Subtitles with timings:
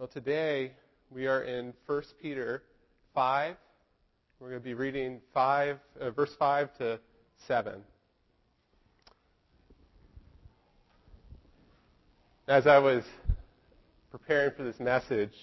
[0.00, 0.72] Well, today
[1.10, 2.62] we are in 1 Peter
[3.14, 3.54] 5.
[4.40, 6.98] We're going to be reading 5, uh, verse 5 to
[7.46, 7.82] 7.
[12.48, 13.04] As I was
[14.10, 15.34] preparing for this message,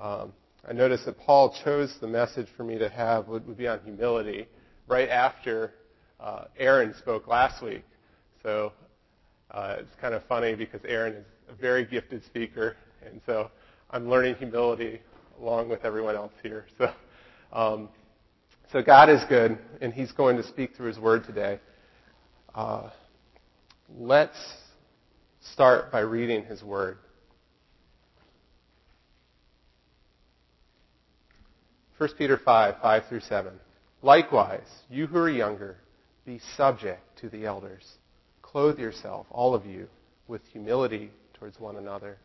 [0.00, 0.32] um,
[0.68, 3.78] I noticed that Paul chose the message for me to have would, would be on
[3.84, 4.48] humility
[4.88, 5.74] right after
[6.18, 7.84] uh, Aaron spoke last week.
[8.42, 8.72] So
[9.52, 13.48] uh, it's kind of funny because Aaron is a very gifted speaker, and so
[13.90, 15.00] I'm learning humility
[15.40, 16.66] along with everyone else here.
[16.78, 16.92] So,
[17.52, 17.88] um,
[18.72, 21.60] so God is good, and He's going to speak through His Word today.
[22.54, 22.90] Uh,
[23.96, 24.36] let's
[25.52, 26.98] start by reading His Word.
[31.98, 33.52] 1 Peter 5, 5 through 7.
[34.02, 35.76] Likewise, you who are younger,
[36.26, 37.84] be subject to the elders.
[38.42, 39.86] Clothe yourself, all of you,
[40.26, 42.18] with humility towards one another.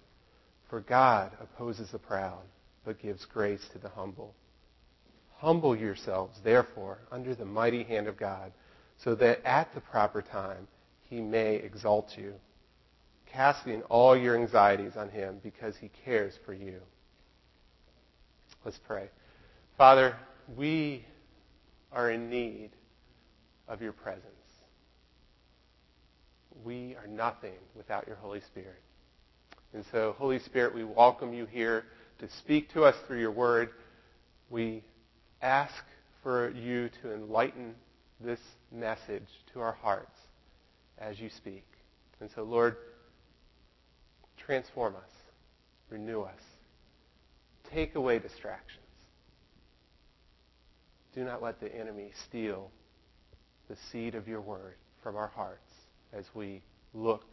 [0.72, 2.44] For God opposes the proud,
[2.86, 4.34] but gives grace to the humble.
[5.36, 8.54] Humble yourselves, therefore, under the mighty hand of God,
[9.04, 10.70] so that at the proper time
[11.10, 12.36] he may exalt you,
[13.26, 16.80] casting all your anxieties on him because he cares for you.
[18.64, 19.10] Let's pray.
[19.78, 20.16] Father,
[20.56, 21.06] we
[21.92, 22.70] are in need
[23.68, 24.24] of your presence.
[26.64, 28.82] We are nothing without your Holy Spirit.
[29.74, 31.86] And so, Holy Spirit, we welcome you here
[32.20, 33.70] to speak to us through your word.
[34.50, 34.84] We
[35.42, 35.74] ask
[36.24, 37.76] for you to enlighten
[38.20, 38.40] this
[38.72, 40.18] message to our hearts
[40.98, 41.66] as you speak.
[42.20, 42.76] And so, Lord,
[44.38, 45.12] transform us,
[45.90, 46.42] renew us,
[47.74, 48.78] take away distractions.
[51.16, 52.72] Do not let the enemy steal
[53.70, 55.72] the seed of your word from our hearts
[56.14, 56.62] as we
[56.94, 57.31] look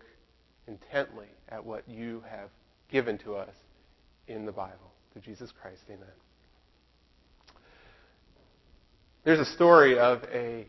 [0.68, 2.50] intently at what you have
[2.90, 3.54] given to us
[4.28, 4.92] in the Bible.
[5.12, 6.06] Through Jesus Christ, amen.
[9.24, 10.66] There's a story of a,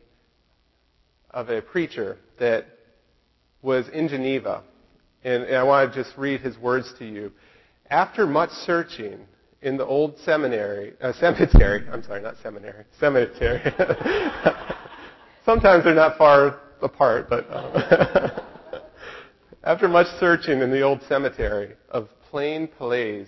[1.32, 2.66] of a preacher that
[3.62, 4.64] was in Geneva,
[5.24, 7.32] and, and I want to just read his words to you.
[7.90, 9.20] After much searching
[9.62, 13.62] in the old seminary, uh, cemetery, I'm sorry, not seminary, cemetery.
[15.46, 17.46] Sometimes they're not far apart, but.
[17.52, 18.29] Um,
[19.64, 23.28] After much searching in the old cemetery of Plainpalais,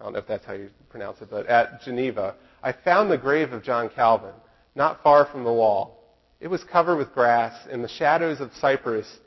[0.00, 2.34] I don't know if that's how you pronounce it, but at Geneva,
[2.64, 4.34] I found the grave of John Calvin,
[4.74, 6.16] not far from the wall.
[6.40, 9.20] It was covered with grass, and the shadows of cypress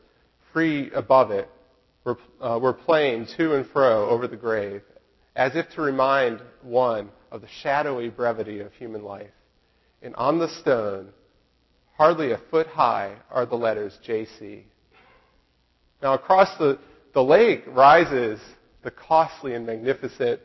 [0.51, 1.47] free above it
[2.03, 4.81] were, uh, were playing to and fro over the grave,
[5.37, 9.31] as if to remind one of the shadowy brevity of human life.
[10.01, 11.13] And on the stone,
[11.95, 14.63] hardly a foot high, are the letters JC.
[16.01, 16.79] Now, across the,
[17.13, 18.39] the lake rises
[18.83, 20.39] the costly and magnificent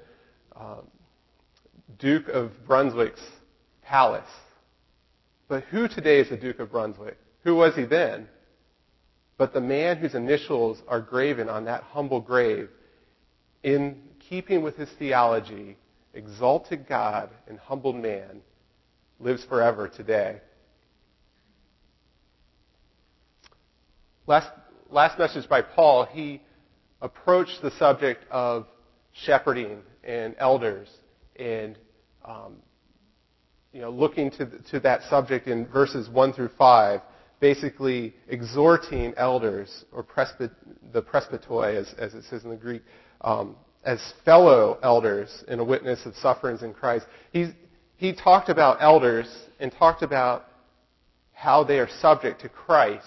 [0.54, 0.86] um,
[1.98, 3.22] Duke of Brunswick's
[3.82, 4.28] palace.
[5.48, 7.16] But who today is the Duke of Brunswick?
[7.44, 8.28] Who was he then?
[9.38, 12.68] But the man whose initials are graven on that humble grave,
[13.62, 15.76] in keeping with his theology,
[16.14, 18.40] exalted God and humbled man,
[19.20, 20.40] lives forever today.
[24.26, 24.48] Last
[24.90, 26.42] last message by Paul, he
[27.00, 28.66] approached the subject of
[29.12, 30.88] shepherding and elders
[31.36, 31.78] and
[32.24, 32.56] um,
[33.72, 37.00] you know, looking to, to that subject in verses 1 through 5,
[37.40, 40.06] basically exhorting elders, or
[40.92, 42.82] the presbytoi, as, as, it says in the Greek,
[43.20, 43.54] um,
[43.84, 47.06] as fellow elders in a witness of sufferings in Christ.
[47.32, 47.48] He's,
[47.96, 49.26] he talked about elders
[49.60, 50.46] and talked about
[51.32, 53.04] how they are subject to Christ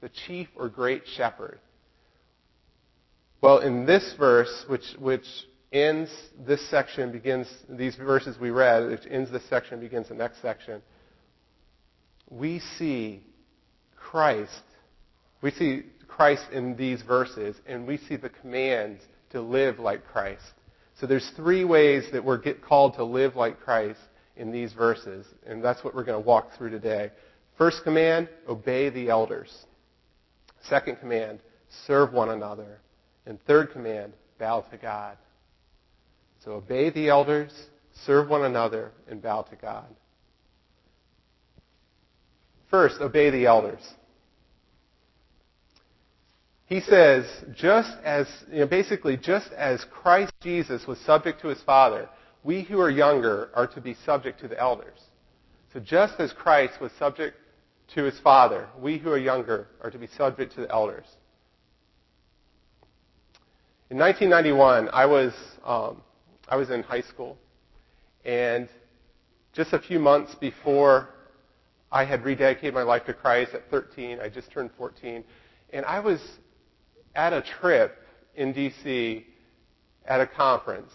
[0.00, 1.58] the chief or great shepherd.
[3.40, 5.26] Well, in this verse, which, which
[5.72, 6.10] ends
[6.46, 10.82] this section, begins these verses we read, which ends this section, begins the next section,
[12.28, 13.22] we see
[13.96, 14.62] Christ.
[15.42, 20.42] We see Christ in these verses, and we see the commands to live like Christ.
[21.00, 24.00] So there's three ways that we're called to live like Christ
[24.36, 27.10] in these verses, and that's what we're going to walk through today.
[27.56, 29.50] First command, obey the elders.
[30.68, 31.40] Second command,
[31.86, 32.80] serve one another.
[33.26, 35.16] And third command, bow to God.
[36.44, 37.52] So obey the elders,
[38.04, 39.86] serve one another, and bow to God.
[42.70, 43.86] First, obey the elders.
[46.66, 51.60] He says, just as, you know, basically, just as Christ Jesus was subject to his
[51.62, 52.08] Father,
[52.44, 54.98] we who are younger are to be subject to the elders.
[55.72, 57.36] So just as Christ was subject
[57.94, 58.68] to his father.
[58.78, 61.06] We who are younger are to be subject to the elders.
[63.90, 65.32] In 1991, I was
[65.64, 66.02] um,
[66.48, 67.36] I was in high school,
[68.24, 68.68] and
[69.52, 71.08] just a few months before
[71.90, 75.24] I had rededicated my life to Christ at 13, I just turned 14,
[75.72, 76.20] and I was
[77.16, 77.96] at a trip
[78.36, 79.26] in D.C.
[80.04, 80.92] at a conference.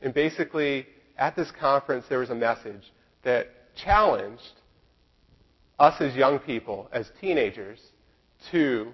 [0.00, 0.86] And basically,
[1.18, 2.92] at this conference, there was a message
[3.24, 4.60] that challenged
[5.78, 7.80] us as young people, as teenagers,
[8.50, 8.92] to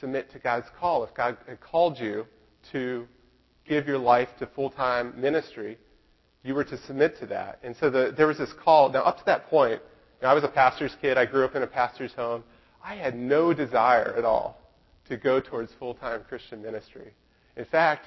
[0.00, 1.04] submit to God's call.
[1.04, 2.26] If God had called you
[2.72, 3.06] to
[3.66, 5.78] give your life to full-time ministry,
[6.42, 7.58] you were to submit to that.
[7.62, 8.90] And so the, there was this call.
[8.90, 11.18] Now, up to that point, you know, I was a pastor's kid.
[11.18, 12.44] I grew up in a pastor's home.
[12.82, 14.60] I had no desire at all
[15.08, 17.12] to go towards full-time Christian ministry.
[17.56, 18.06] In fact,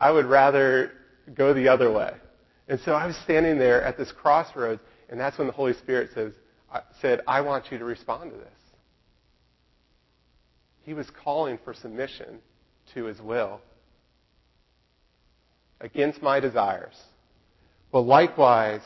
[0.00, 0.92] I would rather
[1.34, 2.12] go the other way.
[2.68, 6.10] And so I was standing there at this crossroads, and that's when the Holy Spirit
[6.14, 6.32] says,
[7.00, 8.46] said, I want you to respond to this.
[10.82, 12.40] He was calling for submission
[12.94, 13.60] to his will
[15.80, 16.94] against my desires.
[17.92, 18.82] Well, likewise,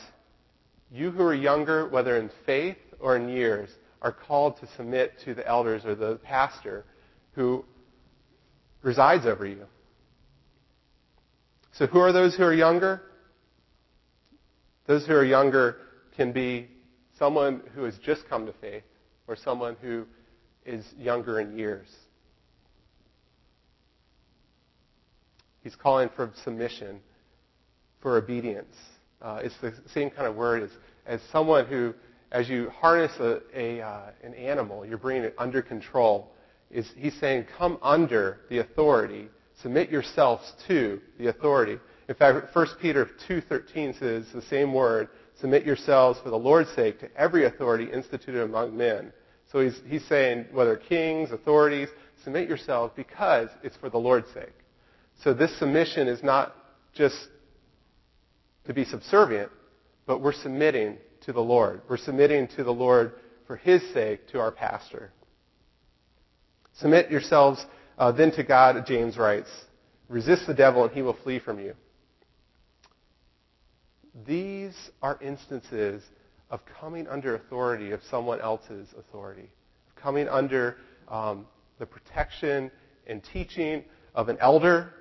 [0.91, 3.71] you who are younger, whether in faith or in years,
[4.01, 6.85] are called to submit to the elders or the pastor
[7.33, 7.65] who
[8.83, 9.65] resides over you.
[11.73, 13.03] So, who are those who are younger?
[14.87, 15.77] Those who are younger
[16.17, 16.69] can be
[17.19, 18.85] someone who has just come to faith
[19.27, 20.07] or someone who
[20.65, 21.89] is younger in years.
[25.63, 27.01] He's calling for submission,
[28.01, 28.75] for obedience.
[29.21, 30.71] Uh, it's the same kind of word as,
[31.07, 31.95] as someone who,
[32.31, 36.33] as you harness a, a uh, an animal, you're bringing it under control.
[36.71, 39.29] Is he's saying, come under the authority,
[39.63, 41.79] submit yourselves to the authority.
[42.09, 45.09] In fact, 1 Peter 2.13 says the same word,
[45.41, 49.13] submit yourselves for the Lord's sake to every authority instituted among men.
[49.53, 51.89] So he's, he's saying, whether kings, authorities,
[52.25, 54.53] submit yourselves because it's for the Lord's sake.
[55.23, 56.55] So this submission is not
[56.95, 57.17] just
[58.67, 59.51] to be subservient,
[60.07, 61.81] but we're submitting to the Lord.
[61.89, 63.13] We're submitting to the Lord
[63.47, 65.13] for His sake to our pastor.
[66.79, 67.65] Submit yourselves
[67.97, 69.49] uh, then to God, James writes.
[70.09, 71.75] Resist the devil and he will flee from you.
[74.27, 76.03] These are instances
[76.51, 79.51] of coming under authority of someone else's authority,
[79.97, 80.77] coming under
[81.09, 81.47] um,
[81.79, 82.71] the protection
[83.07, 83.85] and teaching
[84.15, 84.93] of an elder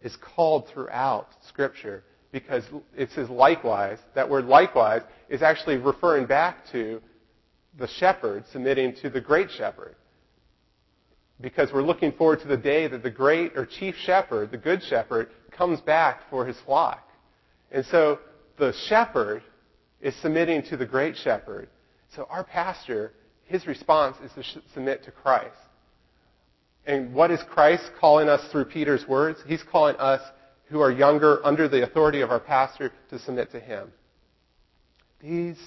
[0.00, 2.64] is called throughout Scripture because
[2.96, 3.98] it says likewise.
[4.14, 7.00] That word likewise is actually referring back to
[7.78, 9.96] the shepherd submitting to the great shepherd.
[11.40, 14.82] Because we're looking forward to the day that the great or chief shepherd, the good
[14.82, 17.09] shepherd, comes back for his flock.
[17.70, 18.18] And so
[18.58, 19.42] the shepherd
[20.00, 21.68] is submitting to the great shepherd.
[22.14, 23.12] So our pastor,
[23.44, 25.56] his response is to submit to Christ.
[26.86, 29.38] And what is Christ calling us through Peter's words?
[29.46, 30.20] He's calling us
[30.70, 33.92] who are younger under the authority of our pastor to submit to him.
[35.20, 35.58] These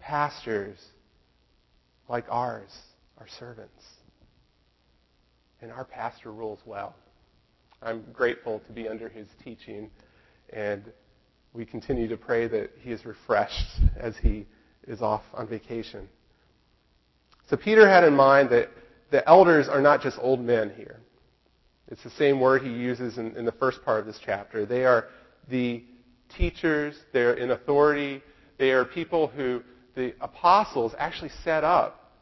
[0.00, 0.78] pastors,
[2.08, 2.70] like ours,
[3.18, 3.84] are servants.
[5.60, 6.94] And our pastor rules well.
[7.82, 9.90] I'm grateful to be under his teaching,
[10.52, 10.92] and
[11.58, 14.46] we continue to pray that he is refreshed as he
[14.86, 16.08] is off on vacation.
[17.50, 18.68] So Peter had in mind that
[19.10, 21.00] the elders are not just old men here.
[21.88, 24.66] It's the same word he uses in, in the first part of this chapter.
[24.66, 25.06] They are
[25.50, 25.82] the
[26.36, 28.22] teachers, they're in authority,
[28.58, 29.62] they are people who
[29.96, 32.12] the apostles actually set up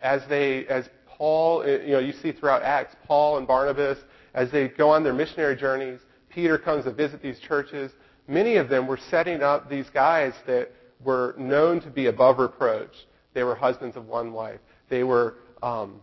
[0.00, 3.98] as they, as Paul, eh, you know, you see throughout Acts, Paul and Barnabas,
[4.32, 7.92] as they go on their missionary journeys, Peter comes to visit these churches.
[8.28, 10.70] Many of them were setting up these guys that
[11.04, 12.94] were known to be above reproach.
[13.34, 14.60] They were husbands of one wife.
[14.88, 16.00] They were um,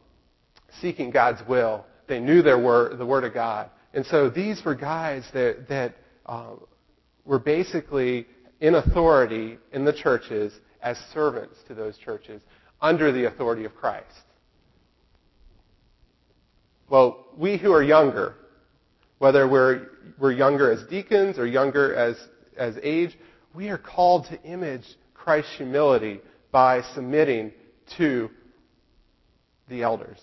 [0.81, 1.85] seeking God's will.
[2.07, 3.69] They knew their word, the Word of God.
[3.93, 6.55] And so these were guys that, that uh,
[7.25, 8.27] were basically
[8.59, 12.41] in authority in the churches as servants to those churches
[12.81, 14.07] under the authority of Christ.
[16.89, 18.35] Well, we who are younger,
[19.19, 19.87] whether we're,
[20.19, 22.17] we're younger as deacons or younger as,
[22.57, 23.17] as age,
[23.53, 26.19] we are called to image Christ's humility
[26.51, 27.51] by submitting
[27.97, 28.29] to
[29.69, 30.19] the elders.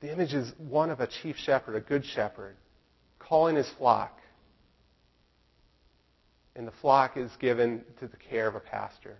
[0.00, 2.56] The image is one of a chief shepherd, a good shepherd,
[3.18, 4.18] calling his flock.
[6.54, 9.16] And the flock is given to the care of a pastor.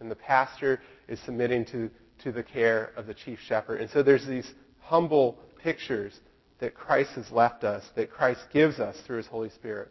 [0.00, 1.90] And the pastor is submitting to,
[2.22, 3.80] to the care of the chief shepherd.
[3.80, 4.50] And so there's these
[4.80, 6.18] humble pictures
[6.60, 9.88] that Christ has left us, that Christ gives us through his Holy Spirit.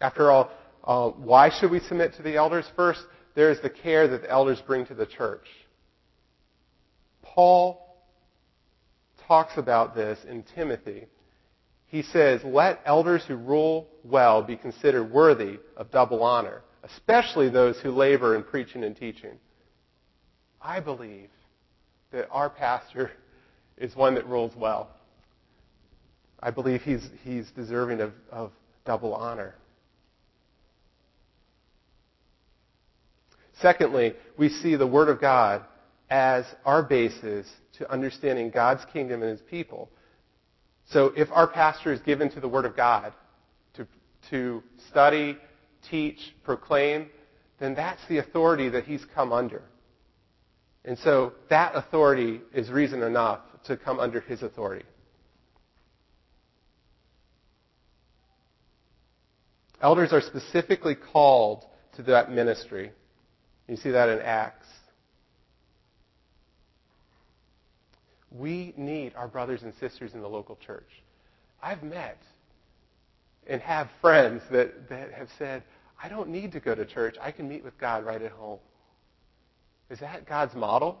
[0.00, 0.50] After all,
[0.84, 2.64] uh, why should we submit to the elders?
[2.76, 3.00] First,
[3.34, 5.46] there is the care that the elders bring to the church.
[7.22, 7.96] Paul
[9.26, 11.06] talks about this in Timothy.
[11.86, 17.78] He says, Let elders who rule well be considered worthy of double honor, especially those
[17.80, 19.38] who labor in preaching and teaching.
[20.60, 21.28] I believe
[22.10, 23.10] that our pastor
[23.76, 24.90] is one that rules well.
[26.40, 28.52] I believe he's, he's deserving of, of
[28.84, 29.54] double honor.
[33.60, 35.64] Secondly, we see the Word of God
[36.10, 37.46] as our basis
[37.78, 39.90] to understanding God's kingdom and His people.
[40.90, 43.12] So if our pastor is given to the Word of God
[43.74, 43.86] to,
[44.30, 45.36] to study,
[45.90, 47.10] teach, proclaim,
[47.58, 49.62] then that's the authority that he's come under.
[50.88, 54.86] And so that authority is reason enough to come under his authority.
[59.82, 61.66] Elders are specifically called
[61.96, 62.90] to that ministry.
[63.68, 64.66] You see that in Acts.
[68.32, 70.88] We need our brothers and sisters in the local church.
[71.62, 72.16] I've met
[73.46, 75.64] and have friends that, that have said,
[76.02, 77.16] I don't need to go to church.
[77.20, 78.60] I can meet with God right at home.
[79.90, 80.98] Is that God's model?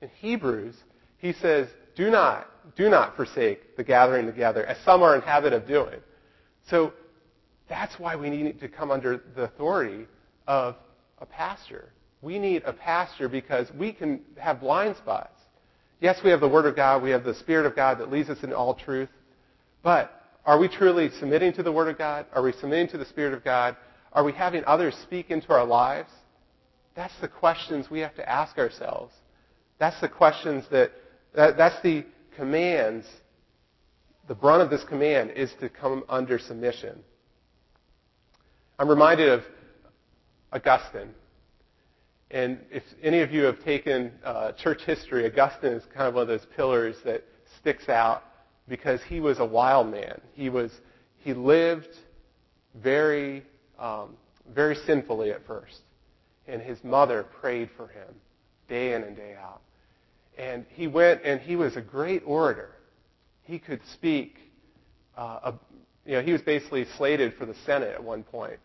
[0.00, 0.74] In Hebrews,
[1.18, 5.52] he says, do not, do not forsake the gathering together, as some are in habit
[5.52, 6.00] of doing.
[6.68, 6.92] So
[7.68, 10.06] that's why we need to come under the authority
[10.46, 10.76] of
[11.18, 11.90] a pastor.
[12.20, 15.38] We need a pastor because we can have blind spots.
[16.00, 18.28] Yes, we have the Word of God, we have the Spirit of God that leads
[18.28, 19.08] us into all truth.
[19.82, 20.12] But
[20.44, 22.26] are we truly submitting to the Word of God?
[22.32, 23.76] Are we submitting to the Spirit of God?
[24.12, 26.10] Are we having others speak into our lives?
[26.94, 29.14] That's the questions we have to ask ourselves.
[29.78, 30.92] That's the questions that,
[31.34, 32.04] that that's the
[32.36, 33.06] commands.
[34.28, 37.00] The brunt of this command is to come under submission.
[38.78, 39.42] I'm reminded of
[40.52, 41.10] Augustine.
[42.30, 46.22] And if any of you have taken uh, church history, Augustine is kind of one
[46.22, 47.24] of those pillars that
[47.60, 48.22] sticks out
[48.68, 50.20] because he was a wild man.
[50.32, 50.70] He was
[51.18, 51.88] he lived
[52.74, 53.42] very
[53.78, 54.16] um,
[54.54, 55.80] very sinfully at first,
[56.46, 58.08] and his mother prayed for him
[58.68, 59.60] day in and day out.
[60.38, 62.70] And he went and he was a great orator.
[63.42, 64.38] He could speak.
[65.16, 65.54] Uh, a,
[66.06, 68.58] you know, he was basically slated for the Senate at one point.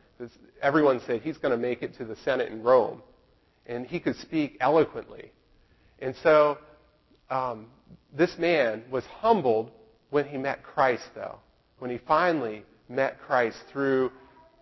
[0.61, 3.01] Everyone said he's going to make it to the Senate in Rome
[3.67, 5.31] and he could speak eloquently.
[5.99, 6.57] And so
[7.29, 7.67] um,
[8.13, 9.71] this man was humbled
[10.09, 11.37] when he met Christ, though,
[11.79, 14.11] when he finally met Christ through,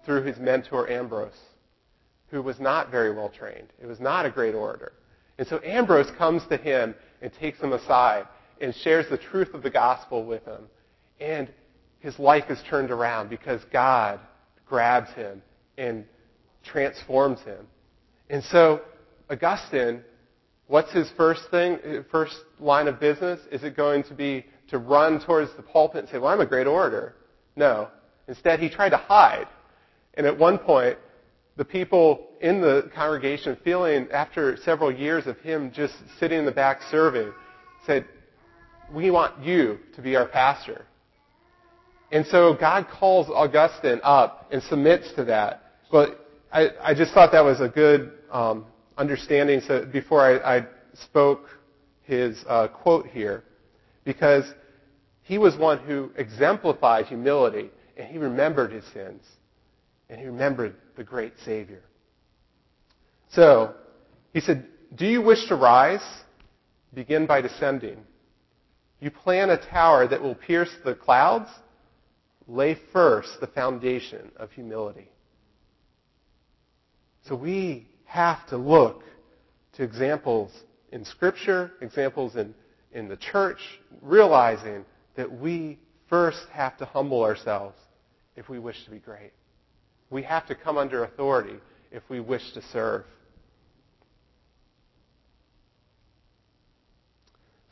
[0.05, 1.39] through his mentor Ambrose,
[2.35, 3.69] who was not very well trained.
[3.81, 4.91] It was not a great orator.
[5.37, 8.27] And so Ambrose comes to him and takes him aside
[8.59, 10.67] and shares the truth of the gospel with him.
[11.21, 11.49] And
[11.99, 14.19] his life is turned around because God
[14.65, 15.41] grabs him
[15.77, 16.03] and
[16.65, 17.67] transforms him.
[18.29, 18.81] And so
[19.29, 20.03] Augustine,
[20.67, 23.39] what's his first thing, first line of business?
[23.49, 26.45] Is it going to be to run towards the pulpit and say, well, I'm a
[26.45, 27.15] great orator?
[27.55, 27.87] No.
[28.27, 29.47] Instead, he tried to hide.
[30.15, 30.97] And at one point,
[31.57, 36.51] the people in the congregation, feeling after several years of him just sitting in the
[36.51, 37.31] back serving,
[37.85, 38.05] said,
[38.93, 40.85] we want you to be our pastor.
[42.11, 45.63] And so God calls Augustine up and submits to that.
[45.91, 48.65] But I, I just thought that was a good um,
[48.97, 51.49] understanding so before I, I spoke
[52.03, 53.43] his uh, quote here,
[54.03, 54.45] because
[55.23, 59.23] he was one who exemplified humility and he remembered his sins
[60.09, 61.83] and he remembered the great Savior.
[63.29, 63.73] So,
[64.33, 66.05] he said, Do you wish to rise?
[66.93, 67.97] Begin by descending.
[68.99, 71.49] You plan a tower that will pierce the clouds?
[72.47, 75.09] Lay first the foundation of humility.
[77.27, 79.03] So we have to look
[79.73, 80.51] to examples
[80.91, 82.53] in Scripture, examples in,
[82.91, 83.59] in the church,
[84.01, 84.85] realizing
[85.15, 87.77] that we first have to humble ourselves
[88.35, 89.31] if we wish to be great.
[90.09, 91.57] We have to come under authority
[91.91, 93.05] if we wish to serve.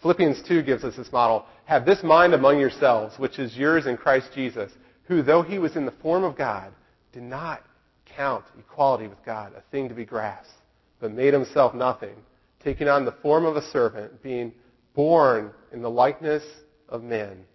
[0.02, 1.46] Philippians 2 gives us this model.
[1.66, 4.72] Have this mind among yourselves, which is yours in Christ Jesus,
[5.06, 6.74] who, though he was in the form of God,
[7.14, 7.64] did not
[8.06, 10.52] count equality with God a thing to be grasped,
[11.00, 12.16] but made himself nothing,
[12.64, 14.52] taking on the form of a servant, being
[14.94, 16.44] born in the likeness
[16.90, 17.46] of men,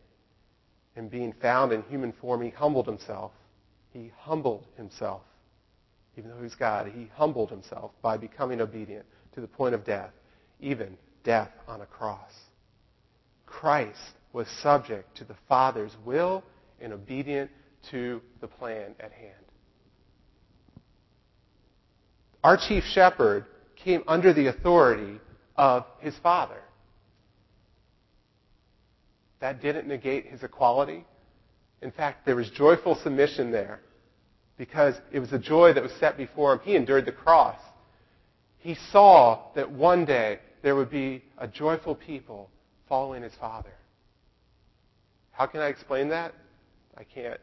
[0.96, 3.32] and being found in human form, he humbled himself.
[3.92, 5.22] He humbled himself.
[6.16, 10.10] Even though he's God, he humbled himself by becoming obedient to the point of death,
[10.60, 12.32] even death on a cross.
[13.46, 13.98] Christ
[14.32, 16.42] was subject to the Father's will
[16.80, 17.50] and obedient
[17.90, 19.34] to the plan at hand.
[22.44, 25.20] Our chief shepherd came under the authority
[25.56, 26.60] of his father.
[29.40, 31.04] that didn't negate his equality.
[31.82, 33.80] In fact, there was joyful submission there
[34.56, 36.60] because it was a joy that was set before him.
[36.64, 37.58] He endured the cross.
[38.58, 42.50] He saw that one day there would be a joyful people
[42.88, 43.72] following his Father.
[45.30, 46.34] How can I explain that?
[46.96, 47.40] I can't.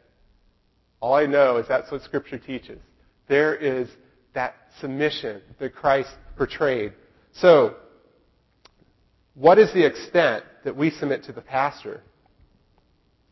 [1.00, 2.78] All I know is that's what Scripture teaches.
[3.28, 3.88] There is
[4.34, 6.92] that submission that Christ portrayed.
[7.32, 7.74] So,
[9.34, 12.02] what is the extent that we submit to the pastor?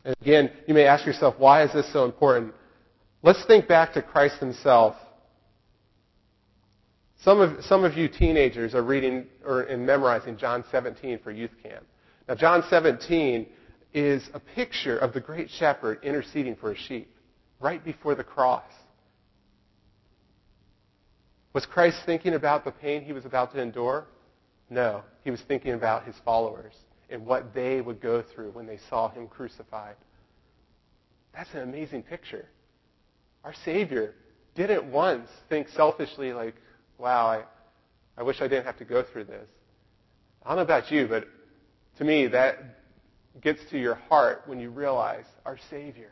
[0.05, 2.53] Again, you may ask yourself, why is this so important?
[3.23, 4.95] Let's think back to Christ himself.
[7.23, 11.51] Some of, some of you teenagers are reading or and memorizing John 17 for youth
[11.63, 11.85] camp.
[12.27, 13.47] Now, John 17
[13.93, 17.09] is a picture of the great shepherd interceding for his sheep
[17.59, 18.69] right before the cross.
[21.53, 24.05] Was Christ thinking about the pain he was about to endure?
[24.69, 25.01] No.
[25.23, 26.73] He was thinking about his followers
[27.09, 29.95] and what they would go through when they saw him crucified.
[31.33, 32.45] That's an amazing picture.
[33.43, 34.15] Our Savior
[34.55, 36.55] didn't once think selfishly, like,
[36.97, 37.43] wow, I,
[38.17, 39.47] I wish I didn't have to go through this.
[40.43, 41.27] I don't know about you, but
[41.97, 42.57] to me, that
[43.41, 46.11] gets to your heart when you realize our Savior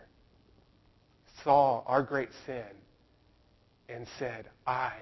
[1.43, 2.63] saw our great sin
[3.89, 4.93] and said, I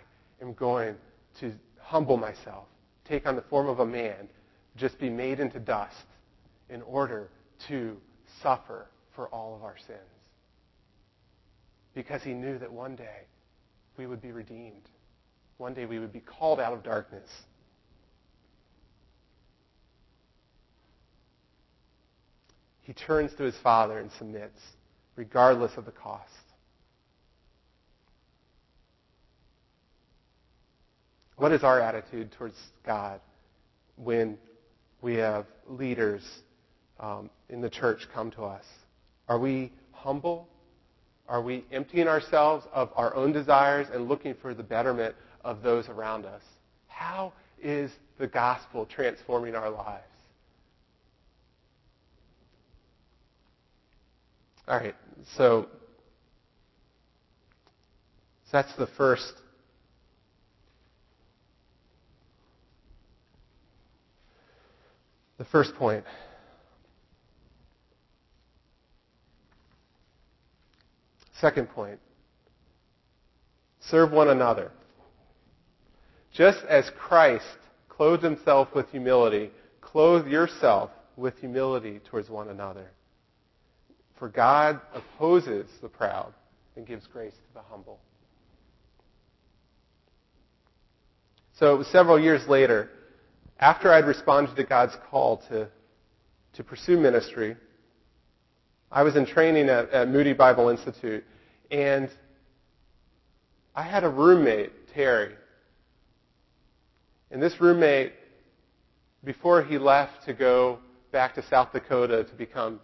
[0.41, 0.95] am going
[1.39, 2.65] to humble myself,
[3.05, 4.27] take on the form of a man,
[4.77, 5.95] just be made into dust
[6.69, 7.29] in order
[7.67, 7.97] to
[8.41, 9.99] suffer for all of our sins.
[11.93, 13.25] Because he knew that one day
[13.97, 14.87] we would be redeemed.
[15.57, 17.29] One day we would be called out of darkness.
[22.81, 24.59] He turns to his Father and submits,
[25.15, 26.29] regardless of the cost.
[31.35, 33.19] What is our attitude towards God
[33.95, 34.37] when
[35.01, 36.21] we have leaders
[36.99, 38.65] um, in the church come to us?
[39.27, 40.47] Are we humble?
[41.27, 45.87] Are we emptying ourselves of our own desires and looking for the betterment of those
[45.89, 46.41] around us?
[46.87, 50.03] How is the gospel transforming our lives?
[54.67, 54.95] All right,
[55.37, 55.67] so,
[58.45, 59.33] so that's the first.
[65.41, 66.03] The first point.
[71.39, 71.97] Second point.
[73.79, 74.71] Serve one another.
[76.31, 77.43] Just as Christ
[77.89, 79.49] clothed himself with humility,
[79.81, 82.91] clothe yourself with humility towards one another.
[84.19, 86.35] For God opposes the proud
[86.75, 87.99] and gives grace to the humble.
[91.57, 92.91] So it was several years later,
[93.61, 95.69] after I'd responded to God's call to,
[96.53, 97.55] to pursue ministry,
[98.91, 101.23] I was in training at, at Moody Bible Institute,
[101.69, 102.09] and
[103.75, 105.35] I had a roommate, Terry.
[107.29, 108.13] And this roommate,
[109.23, 110.79] before he left to go
[111.11, 112.81] back to South Dakota to become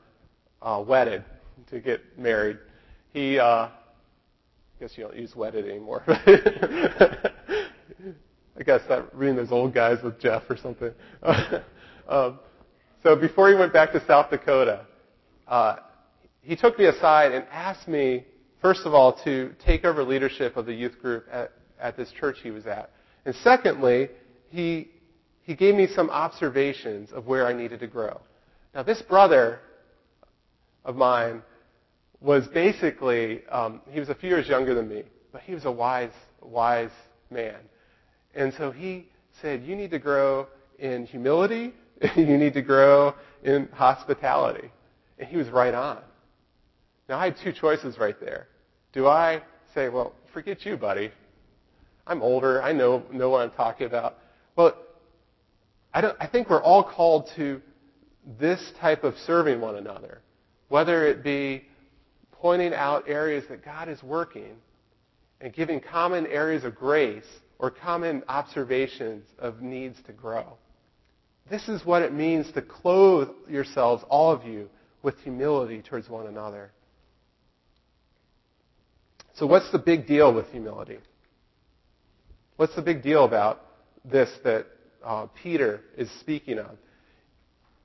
[0.61, 1.25] uh, wedded,
[1.71, 2.59] to get married,
[3.11, 3.71] he, uh, I
[4.79, 6.03] guess you don't use wedded anymore.
[8.60, 10.91] I guess that reading those old guys with Jeff or something.
[12.10, 12.39] um,
[13.04, 14.86] so before he went back to South Dakota,
[15.48, 15.76] uh,
[16.41, 18.26] he took me aside and asked me,
[18.62, 22.38] first of all, to take over leadership of the youth group at, at this church
[22.41, 22.89] he was at.
[23.26, 24.10] And secondly,
[24.50, 24.89] he,
[25.43, 28.22] he gave me some observations of where I needed to grow.
[28.74, 29.60] Now, this brother
[30.84, 31.43] of mine
[32.22, 35.72] was basically, um, he was a few years younger than me, but he was a
[35.72, 36.89] wise, wise
[37.30, 37.58] man.
[38.38, 39.08] And so he
[39.41, 40.47] said, you need to grow
[40.78, 41.73] in humility,
[42.15, 44.71] you need to grow in hospitality.
[45.17, 45.97] And he was right on.
[47.10, 48.47] Now, I had two choices right there.
[48.93, 49.41] Do I
[49.73, 51.12] say, well, forget you, buddy.
[52.06, 52.62] I'm older.
[52.62, 54.17] I know, know what I'm talking about.
[54.56, 54.76] Well,
[55.91, 57.60] I, don't, I think we're all called to
[58.39, 60.21] this type of serving one another,
[60.67, 61.63] whether it be
[62.32, 64.58] pointing out areas that God is working
[65.41, 67.26] and giving common areas of grace
[67.60, 70.58] or common observations of needs to grow.
[71.50, 74.70] This is what it means to clothe yourselves, all of you,
[75.02, 76.72] with humility towards one another.
[79.36, 80.98] So, what's the big deal with humility?
[82.58, 83.62] What's the big deal about
[84.04, 84.65] this that
[85.06, 86.76] uh, Peter is speaking of?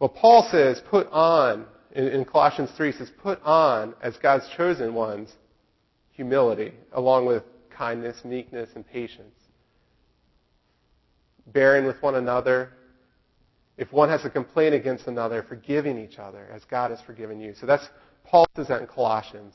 [0.01, 4.95] Well, Paul says, put on, in, in Colossians 3, says, put on, as God's chosen
[4.95, 5.31] ones,
[6.11, 9.35] humility, along with kindness, meekness, and patience.
[11.47, 12.73] Bearing with one another.
[13.79, 17.55] if one has a complaint against another, forgiving each other as God has forgiven you.
[17.55, 17.89] So that's
[18.25, 19.55] Paul says that in Colossians.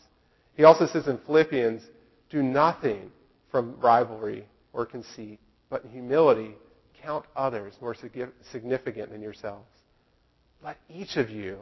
[0.55, 1.83] He also says in Philippians,
[2.29, 3.11] do nothing
[3.51, 6.55] from rivalry or conceit, but in humility
[7.01, 7.95] count others more
[8.51, 9.69] significant than yourselves.
[10.63, 11.59] Let each of you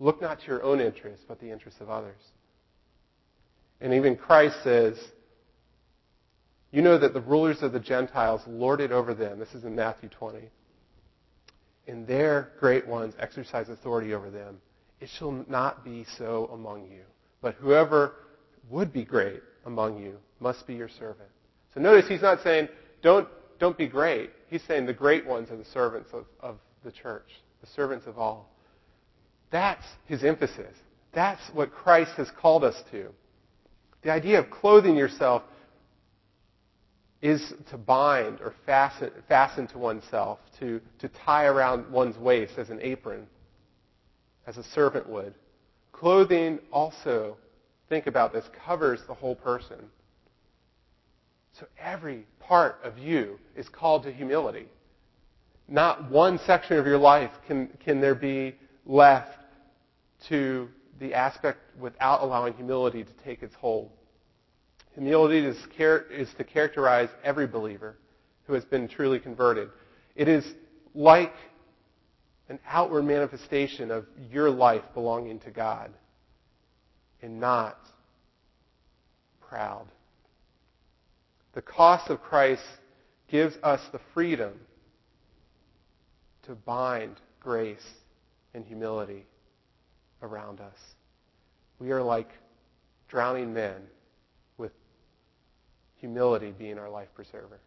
[0.00, 2.20] look not to your own interests, but the interests of others.
[3.80, 4.98] And even Christ says,
[6.72, 9.38] you know that the rulers of the Gentiles lord it over them.
[9.38, 10.50] This is in Matthew 20.
[11.86, 14.58] And their great ones exercise authority over them.
[15.00, 17.02] It shall not be so among you.
[17.42, 18.14] But whoever
[18.70, 21.28] would be great among you must be your servant.
[21.74, 22.68] So notice he's not saying,
[23.02, 24.30] don't, don't be great.
[24.48, 27.28] He's saying the great ones are the servants of, of the church,
[27.60, 28.50] the servants of all.
[29.50, 30.74] That's his emphasis.
[31.12, 33.08] That's what Christ has called us to.
[34.02, 35.42] The idea of clothing yourself
[37.22, 42.68] is to bind or fasten, fasten to oneself, to, to tie around one's waist as
[42.68, 43.26] an apron,
[44.46, 45.34] as a servant would.
[45.92, 47.36] Clothing also,
[47.88, 49.78] think about this, covers the whole person.
[51.58, 54.66] So every part of you is called to humility.
[55.68, 59.38] Not one section of your life can, can there be left
[60.28, 63.90] to the aspect without allowing humility to take its hold.
[64.94, 67.96] Humility is, to characterize every believer
[68.46, 69.70] who has been truly converted.
[70.14, 70.44] It is
[70.94, 71.32] like
[72.48, 75.90] an outward manifestation of your life belonging to God
[77.22, 77.78] and not
[79.40, 79.86] proud.
[81.54, 82.62] The cost of Christ
[83.28, 84.52] gives us the freedom
[86.42, 87.86] to bind grace
[88.52, 89.24] and humility
[90.20, 90.76] around us.
[91.78, 92.28] We are like
[93.08, 93.82] drowning men
[96.02, 97.60] humility being our life preserver.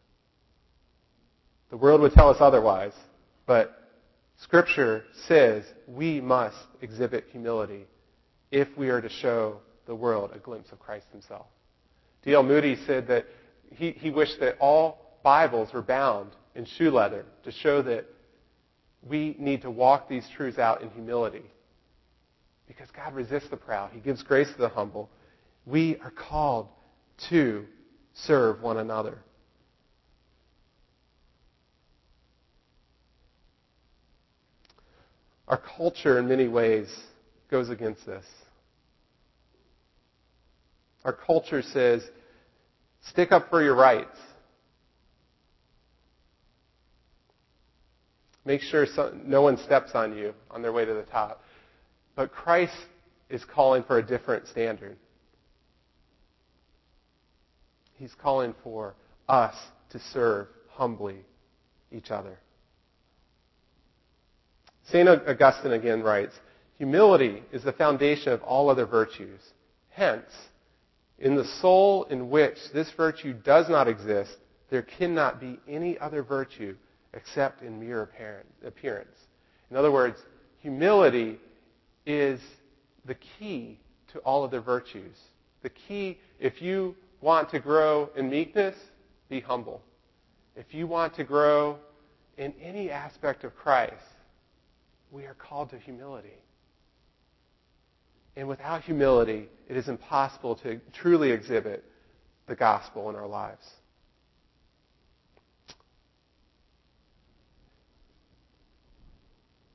[1.70, 2.92] The world would tell us otherwise,
[3.48, 3.90] but
[4.42, 7.86] Scripture says we must exhibit humility
[8.52, 11.46] if we are to show the world a glimpse of Christ himself.
[12.24, 12.44] D.L.
[12.44, 13.26] Moody said that
[13.72, 18.06] he, he wished that all Bibles were bound in shoe leather to show that
[19.02, 21.46] we need to walk these truths out in humility.
[22.68, 23.92] Because God resists the proud.
[23.94, 25.10] He gives grace to the humble.
[25.66, 26.68] We are called
[27.30, 27.66] to
[28.16, 29.18] serve one another.
[35.48, 36.88] Our culture, in many ways,
[37.52, 38.26] goes against this.
[41.04, 42.04] Our culture says,
[43.10, 44.18] stick up for your rights.
[48.44, 48.88] Make sure
[49.24, 51.44] no one steps on you on their way to the top.
[52.16, 52.74] But Christ
[53.30, 54.98] is calling for a different standard.
[57.98, 58.96] He's calling for
[59.28, 59.56] us
[59.92, 61.18] to serve humbly
[61.92, 62.38] each other.
[64.88, 65.08] St.
[65.08, 66.34] Augustine again writes,
[66.78, 69.40] Humility is the foundation of all other virtues.
[69.90, 70.30] Hence,
[71.18, 74.36] in the soul in which this virtue does not exist,
[74.70, 76.76] there cannot be any other virtue
[77.14, 78.10] except in mere
[78.66, 79.16] appearance.
[79.72, 80.18] In other words,
[80.60, 81.40] humility
[82.06, 82.42] is
[83.06, 83.80] the key
[84.12, 85.16] to all other virtues.
[85.64, 86.96] The key, if you
[87.26, 88.76] want to grow in meekness,
[89.30, 89.82] be humble.
[90.56, 91.80] If you want to grow
[92.38, 93.96] in any aspect of Christ,
[95.10, 96.38] we are called to humility.
[98.36, 101.84] And without humility, it is impossible to truly exhibit
[102.46, 103.66] the gospel in our lives.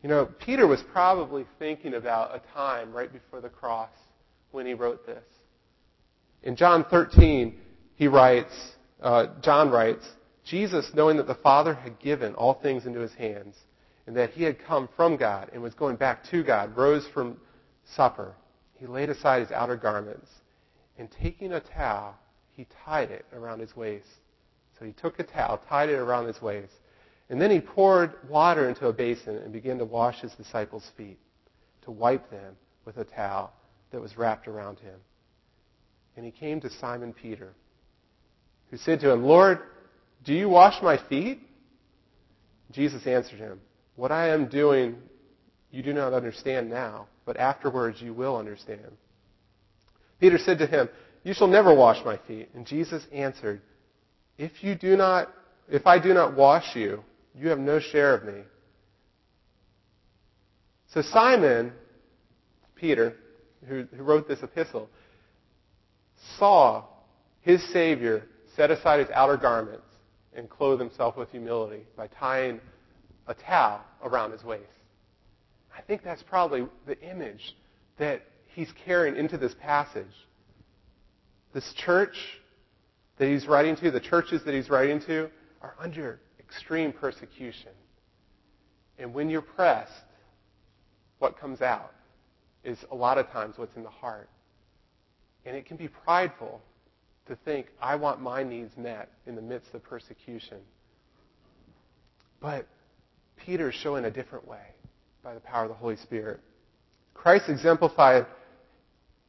[0.04, 3.90] You know, Peter was probably thinking about a time right before the cross
[4.52, 5.24] when he wrote this.
[6.42, 7.56] In John 13,
[7.96, 8.52] he writes,
[9.02, 10.04] uh, John writes,
[10.44, 13.56] Jesus, knowing that the Father had given all things into his hands,
[14.06, 17.38] and that he had come from God and was going back to God, rose from
[17.94, 18.34] supper.
[18.74, 20.28] He laid aside his outer garments,
[20.98, 22.16] and taking a towel,
[22.52, 24.08] he tied it around his waist.
[24.78, 26.72] So he took a towel, tied it around his waist,
[27.28, 31.18] and then he poured water into a basin and began to wash his disciples' feet,
[31.84, 33.52] to wipe them with a towel
[33.92, 34.98] that was wrapped around him.
[36.16, 37.52] And he came to Simon Peter,
[38.70, 39.60] who said to him, Lord,
[40.24, 41.40] do you wash my feet?
[42.72, 43.60] Jesus answered him,
[43.96, 44.96] What I am doing
[45.70, 48.96] you do not understand now, but afterwards you will understand.
[50.18, 50.88] Peter said to him,
[51.22, 52.50] You shall never wash my feet.
[52.54, 53.62] And Jesus answered,
[54.36, 55.32] If you do not,
[55.68, 57.02] if I do not wash you,
[57.34, 58.42] you have no share of me.
[60.92, 61.72] So Simon,
[62.74, 63.14] Peter,
[63.68, 64.88] who, who wrote this epistle,
[66.38, 66.84] saw
[67.40, 68.24] his Savior
[68.56, 69.86] set aside his outer garments
[70.34, 72.60] and clothe himself with humility by tying
[73.26, 74.64] a towel around his waist.
[75.76, 77.54] I think that's probably the image
[77.98, 78.22] that
[78.54, 80.06] he's carrying into this passage.
[81.54, 82.16] This church
[83.18, 85.30] that he's writing to, the churches that he's writing to,
[85.62, 87.72] are under extreme persecution.
[88.98, 89.92] And when you're pressed,
[91.18, 91.92] what comes out
[92.64, 94.28] is a lot of times what's in the heart.
[95.44, 96.60] And it can be prideful
[97.26, 100.58] to think, I want my needs met in the midst of persecution.
[102.40, 102.66] But
[103.36, 104.74] Peter's showing a different way
[105.22, 106.40] by the power of the Holy Spirit.
[107.14, 108.26] Christ exemplified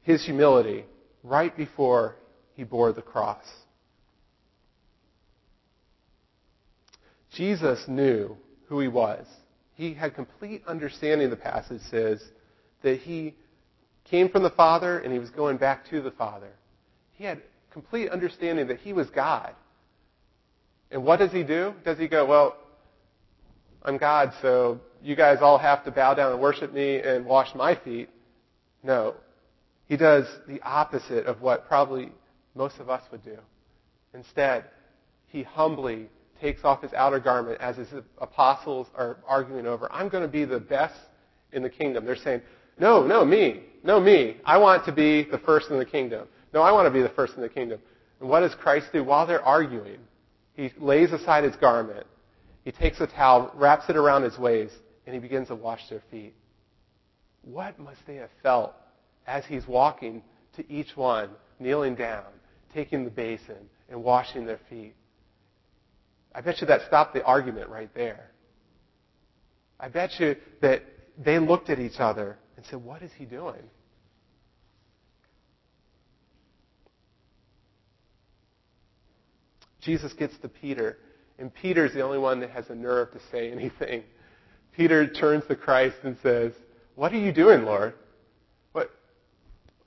[0.01, 0.85] his humility
[1.23, 2.15] right before
[2.53, 3.45] he bore the cross.
[7.33, 8.35] Jesus knew
[8.67, 9.25] who he was.
[9.75, 12.21] He had complete understanding, the passage says,
[12.81, 13.35] that he
[14.11, 16.51] came from the Father and he was going back to the Father.
[17.13, 19.55] He had complete understanding that he was God.
[20.91, 21.73] And what does he do?
[21.85, 22.57] Does he go, well,
[23.83, 27.55] I'm God, so you guys all have to bow down and worship me and wash
[27.55, 28.09] my feet?
[28.83, 29.15] No.
[29.87, 32.11] He does the opposite of what probably
[32.53, 33.37] most of us would do.
[34.13, 34.65] Instead,
[35.27, 36.09] he humbly
[36.41, 40.43] takes off his outer garment as his apostles are arguing over, I'm going to be
[40.43, 40.99] the best
[41.53, 42.05] in the kingdom.
[42.05, 42.41] They're saying,
[42.81, 43.61] no, no, me.
[43.83, 44.37] No, me.
[44.43, 46.27] I want to be the first in the kingdom.
[46.51, 47.79] No, I want to be the first in the kingdom.
[48.19, 49.03] And what does Christ do?
[49.03, 49.99] While they're arguing,
[50.55, 52.07] he lays aside his garment.
[52.65, 54.73] He takes a towel, wraps it around his waist,
[55.05, 56.33] and he begins to wash their feet.
[57.43, 58.73] What must they have felt
[59.27, 60.23] as he's walking
[60.55, 62.25] to each one, kneeling down,
[62.73, 64.95] taking the basin, and washing their feet?
[66.33, 68.31] I bet you that stopped the argument right there.
[69.79, 70.83] I bet you that
[71.23, 73.63] they looked at each other and said, What is he doing?
[79.81, 80.99] Jesus gets to Peter,
[81.39, 84.03] and Peter's the only one that has the nerve to say anything.
[84.77, 86.53] Peter turns to Christ and says,
[86.93, 87.95] What are you doing, Lord?
[88.73, 88.91] What?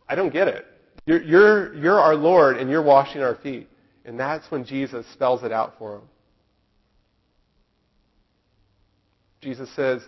[0.08, 0.66] I don't get it.
[1.06, 3.68] You're, you're, you're our Lord, and you're washing our feet.
[4.04, 6.02] And that's when Jesus spells it out for him.
[9.40, 10.02] Jesus says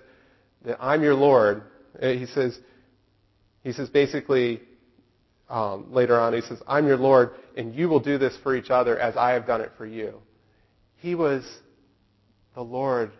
[0.65, 1.63] that I'm your Lord.
[2.01, 2.59] Uh, he says,
[3.63, 4.61] he says basically,
[5.49, 8.71] um, later on, he says, I'm your Lord, and you will do this for each
[8.71, 10.21] other as I have done it for you.
[10.97, 11.45] He was
[12.55, 13.13] the Lord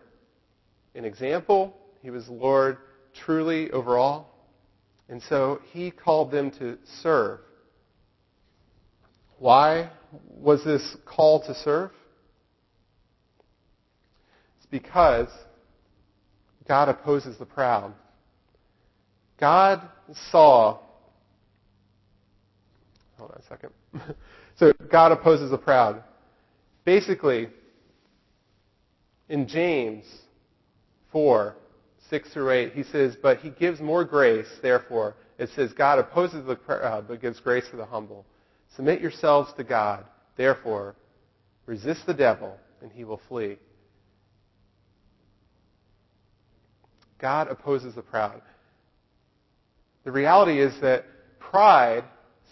[0.93, 1.77] in example.
[2.01, 2.77] He was Lord
[3.25, 4.27] truly overall.
[5.09, 7.39] And so he called them to serve.
[9.39, 9.91] Why
[10.29, 11.91] was this call to serve?
[14.57, 15.29] It's because
[16.67, 17.93] God opposes the proud.
[19.39, 19.81] God
[20.31, 20.79] saw.
[23.17, 23.69] Hold on a second.
[24.57, 26.03] so God opposes the proud.
[26.85, 27.49] Basically,
[29.29, 30.05] in James
[31.11, 31.55] 4,
[32.09, 35.15] 6 through 8, he says, But he gives more grace, therefore.
[35.37, 38.25] It says, God opposes the proud, but gives grace to the humble.
[38.75, 40.05] Submit yourselves to God.
[40.35, 40.95] Therefore,
[41.65, 43.57] resist the devil, and he will flee.
[47.19, 48.41] God opposes the proud.
[50.07, 51.03] The reality is that
[51.37, 52.05] pride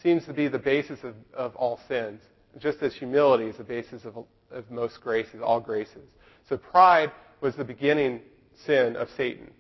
[0.04, 2.20] seems to be the basis of, of all sins,
[2.60, 6.10] just as humility is the basis of, of most graces, all graces.
[6.50, 8.20] So pride was the beginning
[8.66, 9.52] sin of Satan.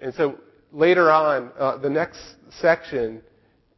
[0.00, 0.40] And so
[0.72, 2.18] later on, uh, the next
[2.50, 3.22] section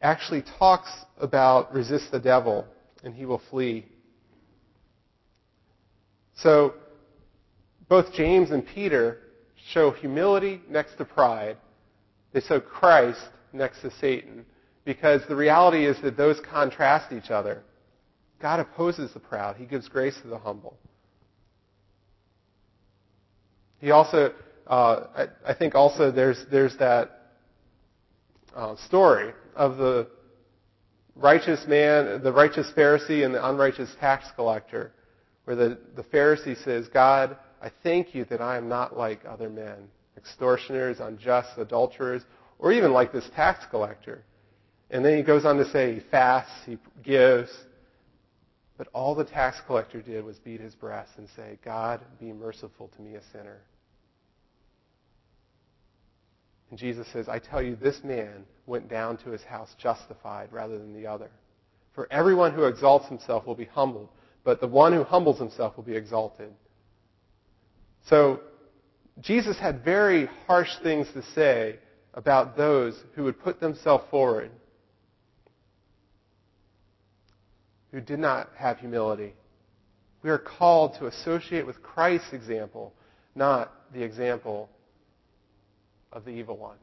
[0.00, 2.66] actually talks about resist the devil
[3.04, 3.84] and he will flee.
[6.36, 6.72] So
[7.90, 9.18] both James and Peter
[9.70, 11.58] show humility next to pride.
[12.32, 13.20] They show Christ
[13.52, 14.44] next to Satan.
[14.84, 17.62] Because the reality is that those contrast each other.
[18.40, 19.56] God opposes the proud.
[19.56, 20.78] He gives grace to the humble.
[23.78, 24.32] He also,
[24.66, 27.32] uh, I, I, think also there's, there's that
[28.54, 30.08] uh, story of the
[31.16, 34.92] righteous man, the righteous Pharisee and the unrighteous tax collector,
[35.44, 39.48] where the, the Pharisee says, God, I thank you that I am not like other
[39.48, 42.22] men, extortioners, unjust, adulterers,
[42.60, 44.22] or even like this tax collector.
[44.90, 47.50] And then he goes on to say he fasts, he gives.
[48.76, 52.88] But all the tax collector did was beat his breast and say, God, be merciful
[52.96, 53.58] to me, a sinner.
[56.70, 60.78] And Jesus says, I tell you, this man went down to his house justified rather
[60.78, 61.30] than the other.
[61.94, 64.08] For everyone who exalts himself will be humbled,
[64.44, 66.52] but the one who humbles himself will be exalted.
[68.08, 68.40] So
[69.20, 71.78] Jesus had very harsh things to say
[72.14, 74.50] about those who would put themselves forward,
[77.92, 79.34] who did not have humility.
[80.22, 82.92] We are called to associate with Christ's example
[83.34, 84.68] not the example
[86.12, 86.76] of the evil one.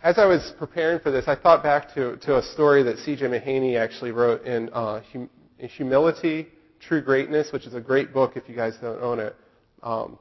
[0.00, 3.26] As I was preparing for this, I thought back to, to a story that C.J.
[3.26, 5.28] Mahaney actually wrote in uh, hum,
[5.58, 6.46] Humility,
[6.80, 9.36] True Greatness, which is a great book if you guys don't own it.
[9.82, 10.18] Um,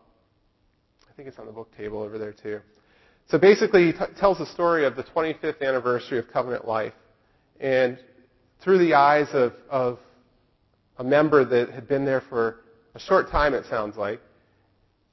[1.10, 2.60] I think it's on the book table over there too.
[3.30, 6.94] So basically, he t- tells the story of the 25th anniversary of Covenant Life.
[7.60, 8.00] And
[8.64, 10.00] through the eyes of, of
[10.98, 12.62] a member that had been there for
[12.96, 14.22] a short time, it sounds like.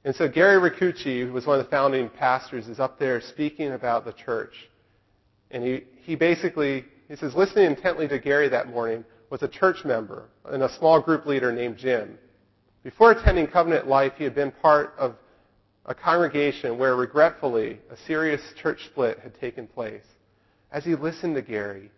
[0.03, 3.71] And so Gary Ricucci, who was one of the founding pastors, is up there speaking
[3.71, 4.53] about the church.
[5.51, 9.83] And he, he basically, he says, listening intently to Gary that morning was a church
[9.85, 12.17] member and a small group leader named Jim.
[12.83, 15.15] Before attending Covenant Life, he had been part of
[15.85, 20.05] a congregation where regretfully a serious church split had taken place.
[20.71, 21.91] As he listened to Gary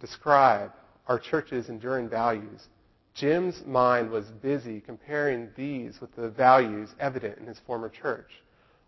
[0.00, 0.72] describe
[1.08, 2.68] our church's enduring values,
[3.14, 8.30] Jim's mind was busy comparing these with the values evident in his former church.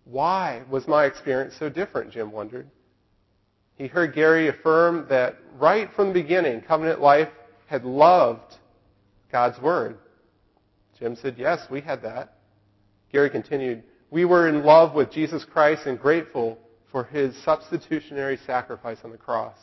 [0.04, 2.68] Why was my experience so different, Jim wondered.
[3.79, 7.29] He heard Gary affirm that right from the beginning, covenant life
[7.67, 8.57] had loved
[9.31, 9.99] God's Word.
[10.99, 12.35] Jim said, Yes, we had that.
[13.12, 16.59] Gary continued, We were in love with Jesus Christ and grateful
[16.91, 19.57] for his substitutionary sacrifice on the cross.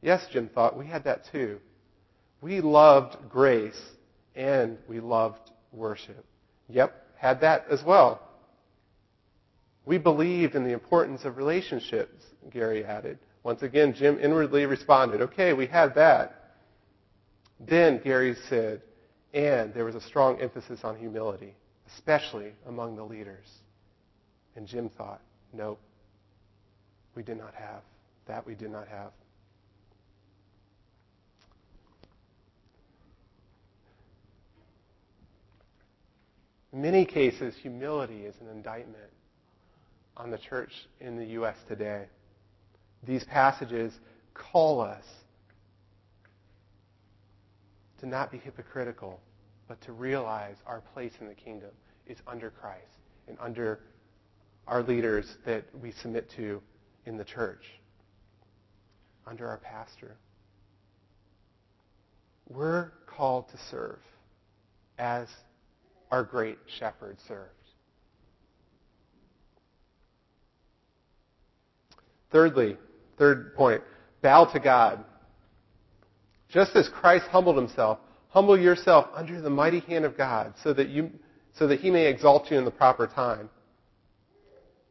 [0.00, 1.58] Yes, Jim thought, we had that too.
[2.40, 3.80] We loved grace
[4.34, 6.24] and we loved worship.
[6.68, 8.22] Yep, had that as well.
[9.84, 13.18] We believed in the importance of relationships, Gary added.
[13.44, 16.52] Once again, Jim inwardly responded, okay, we had that.
[17.58, 18.82] Then Gary said,
[19.34, 21.54] and there was a strong emphasis on humility,
[21.94, 23.46] especially among the leaders.
[24.54, 25.20] And Jim thought,
[25.52, 25.80] nope,
[27.14, 27.82] we did not have.
[28.26, 29.10] That we did not have.
[36.72, 39.10] In many cases, humility is an indictment
[40.16, 41.56] on the church in the U.S.
[41.68, 42.06] today.
[43.04, 43.92] These passages
[44.34, 45.04] call us
[47.98, 49.20] to not be hypocritical,
[49.68, 51.70] but to realize our place in the kingdom
[52.06, 53.80] is under Christ and under
[54.66, 56.62] our leaders that we submit to
[57.06, 57.64] in the church,
[59.26, 60.16] under our pastor.
[62.48, 63.98] We're called to serve
[64.98, 65.28] as
[66.10, 67.50] our great shepherd served.
[72.30, 72.76] Thirdly,
[73.22, 73.80] third point,
[74.20, 75.04] bow to God.
[76.48, 80.88] Just as Christ humbled himself, humble yourself under the mighty hand of God so that
[80.88, 81.08] you
[81.54, 83.48] so that he may exalt you in the proper time.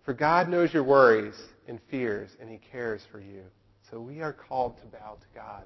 [0.05, 1.35] For God knows your worries
[1.67, 3.43] and fears and he cares for you.
[3.89, 5.63] So we are called to bow to God.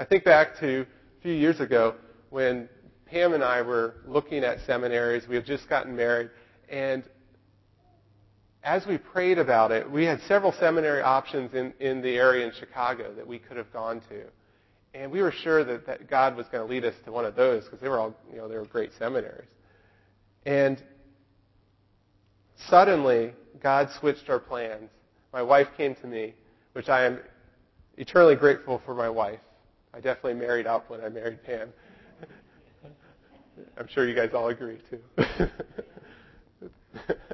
[0.00, 1.94] I think back to a few years ago
[2.30, 2.68] when
[3.06, 5.28] Pam and I were looking at seminaries.
[5.28, 6.30] We had just gotten married.
[6.68, 7.04] And
[8.62, 12.52] as we prayed about it, we had several seminary options in, in the area in
[12.58, 14.24] Chicago that we could have gone to.
[14.92, 17.36] And we were sure that, that God was going to lead us to one of
[17.36, 19.48] those because they were all, you know, they were great seminaries.
[20.44, 20.82] And
[22.68, 24.90] suddenly, God switched our plans.
[25.32, 26.34] My wife came to me,
[26.72, 27.20] which I am
[27.96, 29.40] eternally grateful for my wife.
[29.94, 31.72] I definitely married up when I married Pam.
[33.78, 35.48] I'm sure you guys all agree too.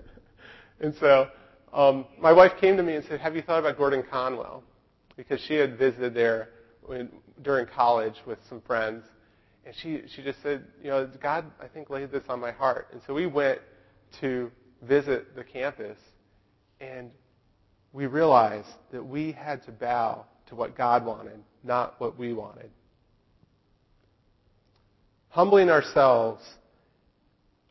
[0.81, 1.29] and so
[1.73, 4.63] um, my wife came to me and said, "Have you thought about Gordon Conwell?"
[5.17, 6.51] Because she had visited there
[6.83, 7.11] when,
[7.43, 9.05] during college with some friends,
[9.65, 12.89] and she she just said, "You know, God, I think laid this on my heart."
[12.93, 13.61] And so we went
[14.21, 14.51] to
[14.83, 15.99] visit the campus,
[16.81, 17.11] and
[17.93, 22.71] we realized that we had to bow to what God wanted, not what we wanted.
[25.29, 26.43] Humbling ourselves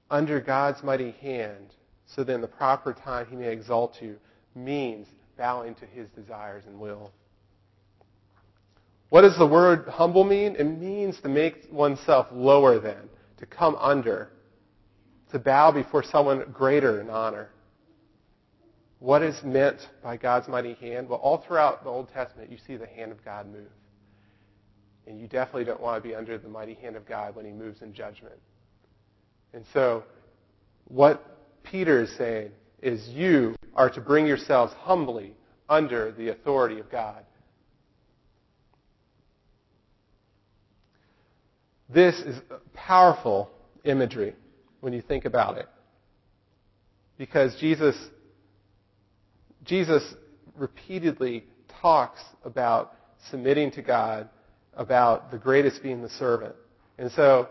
[0.10, 1.74] under God's mighty hand
[2.06, 4.18] so that in the proper time he may exalt you
[4.54, 7.12] means bowing to his desires and will.
[9.10, 10.56] What does the word humble mean?
[10.58, 14.30] It means to make oneself lower than, to come under,
[15.32, 17.50] to bow before someone greater in honor.
[19.00, 21.10] What is meant by God's mighty hand?
[21.10, 23.70] Well, all throughout the Old Testament, you see the hand of God move.
[25.06, 27.52] And you definitely don't want to be under the mighty hand of God when he
[27.52, 28.36] moves in judgment.
[29.54, 30.04] And so,
[30.88, 31.35] what
[31.66, 32.52] Peter is saying
[32.82, 35.34] is you are to bring yourselves humbly
[35.68, 37.26] under the authority of God.
[41.90, 42.38] This is
[42.74, 43.50] powerful
[43.84, 44.36] imagery
[44.82, 45.68] when you think about it.
[47.18, 47.96] Because Jesus,
[49.64, 50.04] Jesus
[50.58, 51.46] repeatedly
[51.82, 52.94] talks about
[53.30, 54.30] submitting to God,
[54.74, 56.56] about the greatest being the servant.
[56.98, 57.50] And so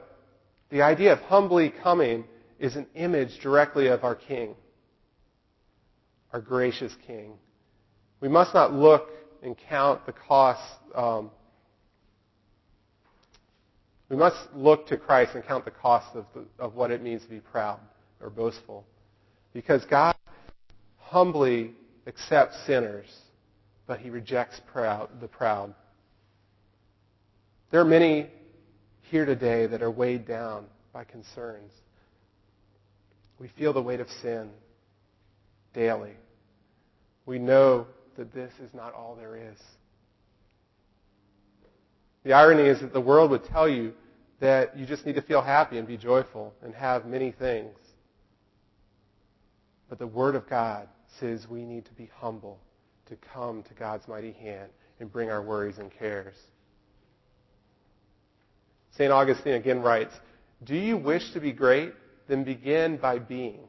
[0.70, 2.24] the idea of humbly coming
[2.64, 4.54] is an image directly of our King,
[6.32, 7.34] our gracious King.
[8.22, 9.10] We must not look
[9.42, 10.62] and count the cost.
[10.94, 11.30] Um,
[14.08, 17.22] we must look to Christ and count the cost of, the, of what it means
[17.24, 17.80] to be proud
[18.18, 18.86] or boastful.
[19.52, 20.16] Because God
[20.96, 21.72] humbly
[22.06, 23.14] accepts sinners,
[23.86, 25.74] but he rejects proud, the proud.
[27.70, 28.30] There are many
[29.02, 31.70] here today that are weighed down by concerns.
[33.38, 34.50] We feel the weight of sin
[35.72, 36.12] daily.
[37.26, 39.58] We know that this is not all there is.
[42.24, 43.92] The irony is that the world would tell you
[44.40, 47.76] that you just need to feel happy and be joyful and have many things.
[49.88, 50.88] But the Word of God
[51.20, 52.58] says we need to be humble
[53.06, 54.70] to come to God's mighty hand
[55.00, 56.34] and bring our worries and cares.
[58.96, 59.12] St.
[59.12, 60.14] Augustine again writes,
[60.64, 61.92] Do you wish to be great?
[62.28, 63.60] Then begin by being.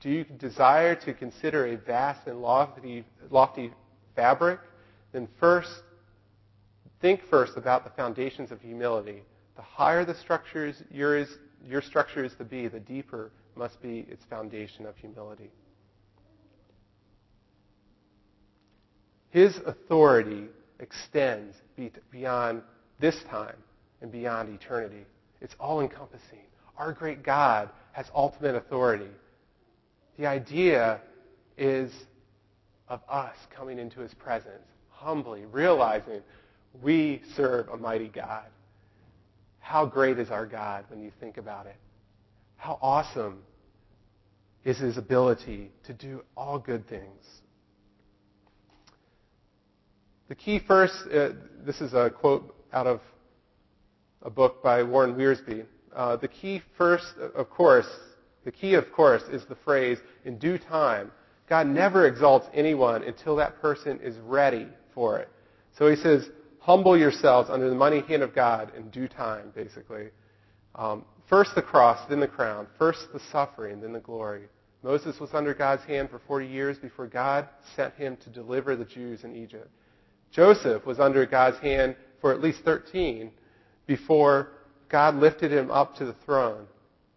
[0.00, 3.72] Do you desire to consider a vast and lofty, lofty
[4.16, 4.60] fabric?
[5.12, 5.70] Then first,
[7.00, 9.22] think first about the foundations of humility.
[9.56, 14.24] The higher the structure is, your, structure is to be, the deeper must be its
[14.24, 15.50] foundation of humility.
[19.30, 20.46] His authority
[20.80, 21.56] extends
[22.10, 22.62] beyond
[23.00, 23.56] this time
[24.00, 25.06] and beyond eternity.
[25.40, 26.40] It's all encompassing.
[26.76, 29.10] Our great God has ultimate authority.
[30.18, 31.00] The idea
[31.56, 31.92] is
[32.88, 36.20] of us coming into his presence, humbly realizing
[36.82, 38.46] we serve a mighty God.
[39.60, 41.76] How great is our God when you think about it?
[42.56, 43.38] How awesome
[44.64, 47.24] is his ability to do all good things?
[50.28, 51.30] The key first, uh,
[51.64, 53.00] this is a quote out of
[54.22, 55.66] a book by Warren Wiersbe.
[55.94, 57.86] Uh, the key first, of course,
[58.44, 61.10] the key, of course, is the phrase, in due time.
[61.48, 65.28] God never exalts anyone until that person is ready for it.
[65.78, 66.28] So he says,
[66.58, 70.08] humble yourselves under the mighty hand of God in due time, basically.
[70.74, 72.66] Um, first the cross, then the crown.
[72.78, 74.44] First the suffering, then the glory.
[74.82, 78.84] Moses was under God's hand for 40 years before God sent him to deliver the
[78.84, 79.70] Jews in Egypt.
[80.30, 83.30] Joseph was under God's hand for at least 13
[83.86, 84.48] before
[84.88, 86.66] God lifted him up to the throne.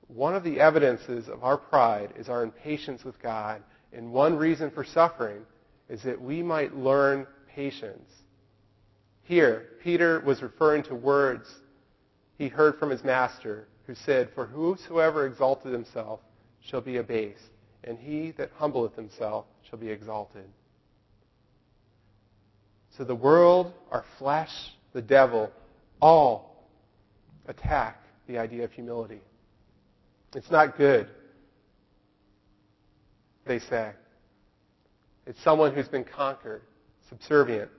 [0.07, 3.61] One of the evidences of our pride is our impatience with God.
[3.91, 5.41] And one reason for suffering
[5.89, 8.09] is that we might learn patience.
[9.24, 11.47] Here, Peter was referring to words
[12.38, 16.20] he heard from his master, who said, For whosoever exalted himself
[16.61, 17.49] shall be abased,
[17.84, 20.45] and he that humbleth himself shall be exalted.
[22.97, 24.51] So the world, our flesh,
[24.93, 25.51] the devil,
[25.99, 26.47] all
[27.48, 29.22] attack the idea of humility.
[30.36, 31.08] It's not good,
[33.45, 33.91] they say.
[35.26, 36.62] It's someone who's been conquered,
[37.10, 37.70] subservient,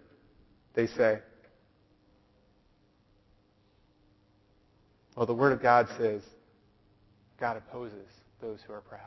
[0.75, 1.19] they say.
[5.17, 6.23] Well, the Word of God says
[7.41, 8.07] God opposes
[8.41, 9.01] those who are proud.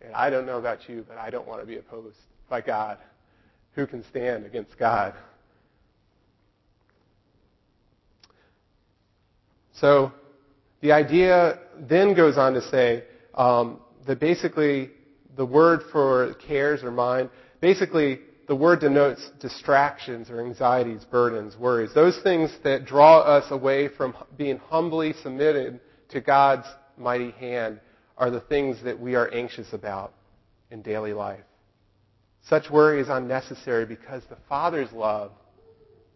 [0.00, 2.16] And I don't know about you, but I don't want to be opposed
[2.48, 2.98] by God.
[3.72, 5.14] Who can stand against God?
[9.80, 10.12] So
[10.80, 13.04] the idea then goes on to say
[13.34, 14.90] um, that basically
[15.36, 21.92] the word for cares or mind, basically the word denotes distractions or anxieties, burdens, worries.
[21.94, 26.66] Those things that draw us away from being humbly submitted to God's
[26.96, 27.80] mighty hand
[28.16, 30.14] are the things that we are anxious about
[30.70, 31.44] in daily life.
[32.48, 35.32] Such worry is unnecessary because the Father's love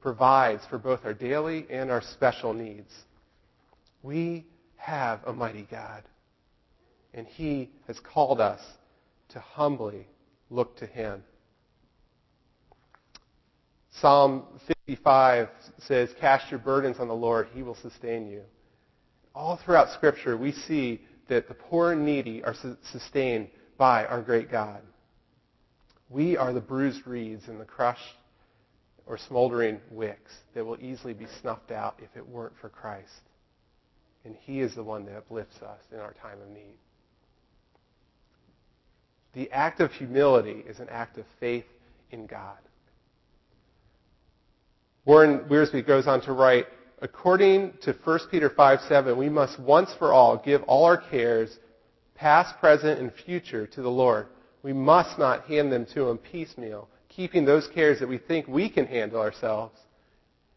[0.01, 2.91] provides for both our daily and our special needs.
[4.03, 4.47] We
[4.77, 6.03] have a mighty God,
[7.13, 8.61] and He has called us
[9.31, 10.07] to humbly
[10.49, 11.23] look to Him.
[14.01, 14.45] Psalm
[14.87, 15.49] 55
[15.79, 18.43] says, Cast your burdens on the Lord, He will sustain you.
[19.35, 22.55] All throughout Scripture, we see that the poor and needy are
[22.91, 24.83] sustained by our great God.
[26.09, 28.03] We are the bruised reeds and the crushed
[29.07, 33.30] or smoldering wicks that will easily be snuffed out if it weren't for Christ.
[34.25, 36.77] And He is the one that uplifts us in our time of need.
[39.33, 41.65] The act of humility is an act of faith
[42.11, 42.59] in God.
[45.05, 46.67] Warren Wiersbe goes on to write,
[47.01, 51.59] according to 1 Peter 5 7, we must once for all give all our cares,
[52.15, 54.27] past, present, and future, to the Lord.
[54.63, 58.69] We must not hand them to him piecemeal, keeping those cares that we think we
[58.69, 59.79] can handle ourselves,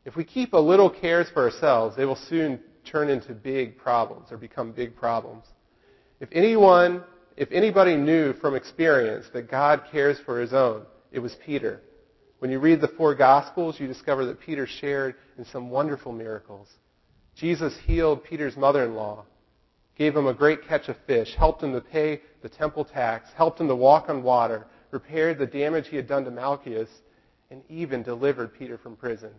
[0.05, 4.31] if we keep a little cares for ourselves, they will soon turn into big problems
[4.31, 5.45] or become big problems.
[6.19, 7.03] If anyone,
[7.37, 11.81] if anybody knew from experience that God cares for his own, it was Peter.
[12.39, 16.67] When you read the four Gospels, you discover that Peter shared in some wonderful miracles.
[17.35, 19.25] Jesus healed Peter's mother in law,
[19.97, 23.59] gave him a great catch of fish, helped him to pay the temple tax, helped
[23.59, 26.89] him to walk on water, repaired the damage he had done to Malchus,
[27.49, 29.31] and even delivered Peter from prison.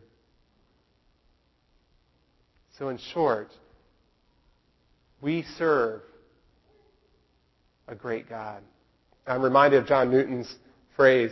[2.79, 3.53] So, in short,
[5.21, 6.03] we serve
[7.87, 8.63] a great God.
[9.27, 10.53] I'm reminded of John Newton's
[10.97, 11.31] phrase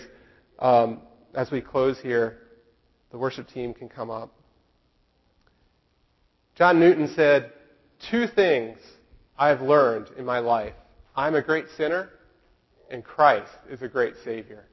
[0.60, 1.00] um,
[1.34, 2.38] as we close here.
[3.10, 4.32] The worship team can come up.
[6.54, 7.52] John Newton said,
[8.10, 8.78] Two things
[9.36, 10.74] I have learned in my life
[11.16, 12.10] I'm a great sinner,
[12.88, 14.64] and Christ is a great Savior.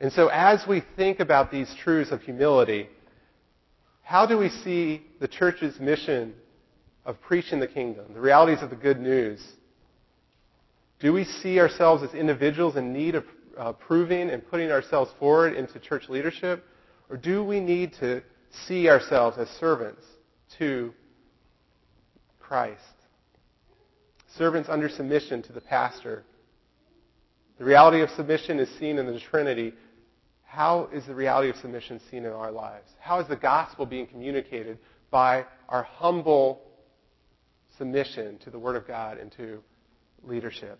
[0.00, 2.88] And so, as we think about these truths of humility,
[4.08, 6.32] how do we see the church's mission
[7.04, 9.46] of preaching the kingdom, the realities of the good news?
[10.98, 13.24] Do we see ourselves as individuals in need of
[13.58, 16.64] uh, proving and putting ourselves forward into church leadership?
[17.10, 18.22] Or do we need to
[18.66, 20.06] see ourselves as servants
[20.58, 20.94] to
[22.40, 22.80] Christ?
[24.38, 26.24] Servants under submission to the pastor.
[27.58, 29.74] The reality of submission is seen in the Trinity
[30.48, 32.88] how is the reality of submission seen in our lives?
[32.98, 34.78] How is the gospel being communicated
[35.10, 36.62] by our humble
[37.76, 39.62] submission to the Word of God and to
[40.24, 40.78] leadership?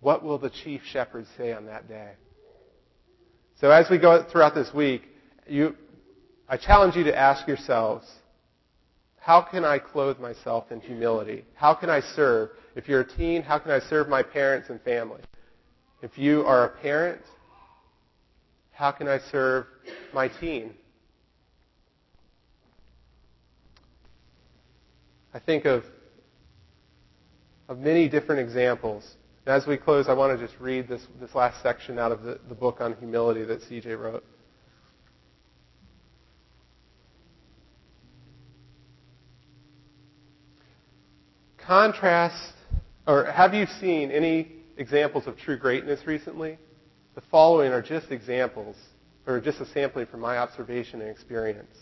[0.00, 2.14] What will the chief shepherd say on that day?
[3.60, 5.02] So as we go throughout this week,
[5.46, 5.76] you,
[6.48, 8.10] I challenge you to ask yourselves,
[9.18, 11.44] how can I clothe myself in humility?
[11.54, 12.50] How can I serve?
[12.74, 15.20] If you're a teen, how can I serve my parents and family?
[16.02, 17.22] If you are a parent,
[18.72, 19.66] how can I serve
[20.12, 20.74] my teen?
[25.32, 25.84] I think of,
[27.68, 29.08] of many different examples.
[29.46, 32.24] And As we close, I want to just read this, this last section out of
[32.24, 34.24] the, the book on humility that CJ wrote.
[41.64, 42.54] Contrast,
[43.06, 46.58] or have you seen any examples of true greatness recently?
[47.14, 48.76] The following are just examples,
[49.26, 51.76] or just a sampling from my observation and experience.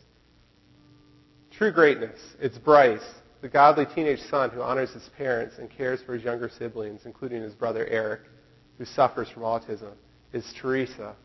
[1.53, 2.19] True greatness.
[2.41, 3.01] It's Bryce,
[3.41, 7.43] the godly teenage son who honors his parents and cares for his younger siblings, including
[7.43, 8.21] his brother Eric,
[8.79, 9.93] who suffers from autism.
[10.33, 11.17] It's Teresa,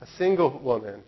[0.00, 1.02] a single woman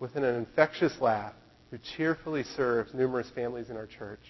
[0.00, 1.34] with an infectious laugh
[1.70, 4.22] who cheerfully serves numerous families in our church.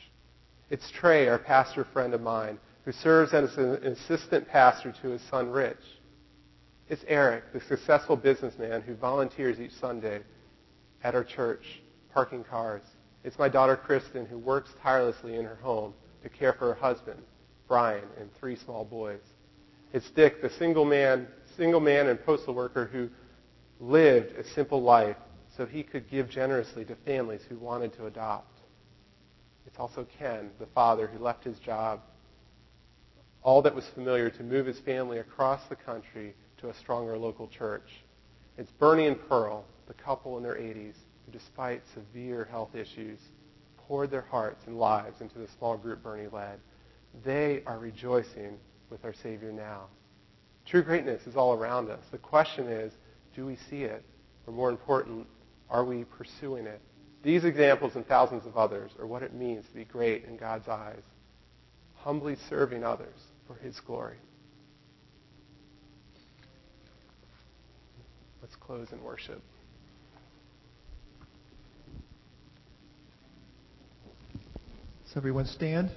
[0.68, 5.22] It's Trey, our pastor friend of mine, who serves as an assistant pastor to his
[5.31, 5.76] son Rich.
[6.89, 10.22] It's Eric, the successful businessman who volunteers each Sunday
[11.05, 12.83] at our church, parking cars.
[13.22, 17.20] It's my daughter Kristen, who works tirelessly in her home to care for her husband,
[17.68, 19.20] Brian, and three small boys.
[19.93, 23.09] It's Dick, the single man, single man and postal worker who
[23.78, 25.16] lived a simple life
[25.57, 28.61] so he could give generously to families who wanted to adopt.
[29.66, 32.01] It's also Ken, the father who left his job
[33.43, 37.49] all that was familiar to move his family across the country to a stronger local
[37.49, 38.03] church.
[38.59, 43.18] It's Bernie and Pearl, the couple in their 80s, who, despite severe health issues,
[43.78, 46.61] poured their hearts and lives into the small group Bernie led.
[47.24, 48.59] They are rejoicing
[48.91, 49.86] with our Savior now.
[50.66, 52.05] True greatness is all around us.
[52.12, 52.93] The question is,
[53.34, 54.05] do we see it?
[54.47, 55.26] Or more important,
[55.70, 56.80] are we pursuing it?
[57.22, 60.68] These examples and thousands of others are what it means to be great in God's
[60.68, 61.03] eyes
[62.03, 63.20] humbly serving others
[63.51, 64.16] for His glory.
[68.42, 69.42] Let's close in worship.
[75.07, 75.90] So everyone stand.